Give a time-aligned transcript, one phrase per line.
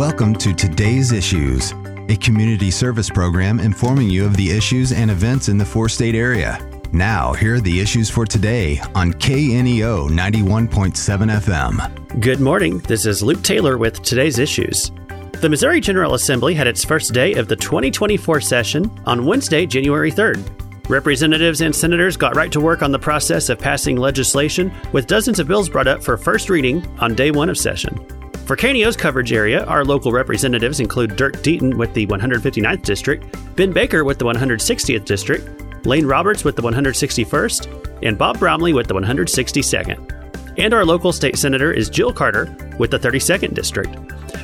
[0.00, 1.72] Welcome to Today's Issues,
[2.08, 6.14] a community service program informing you of the issues and events in the four state
[6.14, 6.58] area.
[6.90, 12.18] Now, here are the issues for today on KNEO 91.7 FM.
[12.18, 12.78] Good morning.
[12.78, 14.90] This is Luke Taylor with today's issues.
[15.32, 20.10] The Missouri General Assembly had its first day of the 2024 session on Wednesday, January
[20.10, 20.88] 3rd.
[20.88, 25.38] Representatives and senators got right to work on the process of passing legislation, with dozens
[25.38, 28.19] of bills brought up for first reading on day one of session.
[28.50, 33.70] For KNEO's coverage area, our local representatives include Dirk Deaton with the 159th District, Ben
[33.70, 38.94] Baker with the 160th District, Lane Roberts with the 161st, and Bob Bromley with the
[38.94, 40.58] 162nd.
[40.58, 43.96] And our local state senator is Jill Carter with the 32nd District.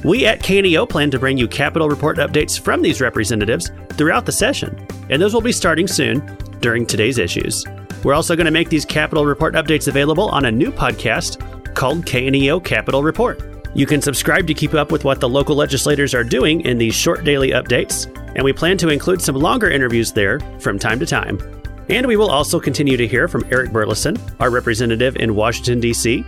[0.05, 4.30] We at KNEO plan to bring you Capitol Report updates from these representatives throughout the
[4.30, 6.25] session, and those will be starting soon
[6.61, 7.66] during today's issues.
[8.05, 12.05] We're also going to make these Capitol Report updates available on a new podcast called
[12.05, 13.55] KNEO Capitol Report.
[13.77, 16.95] You can subscribe to keep up with what the local legislators are doing in these
[16.95, 21.05] short daily updates, and we plan to include some longer interviews there from time to
[21.05, 21.39] time.
[21.91, 26.25] And we will also continue to hear from Eric Burlison, our representative in Washington, D.C.,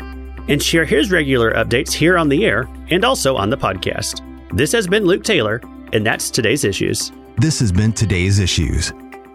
[0.49, 4.21] and share his regular updates here on the air and also on the podcast.
[4.55, 5.63] This has been Luke Taylor,
[5.95, 7.13] and that's today's issues.
[7.39, 8.93] This has been Today's Issues.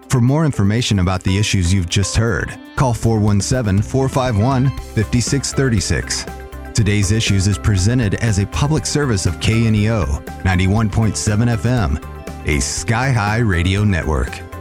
[0.09, 6.42] For more information about the issues you've just heard, call 417 451 5636.
[6.73, 10.05] Today's Issues is presented as a public service of KNEO
[10.41, 14.52] 91.7 FM, a Sky High radio network.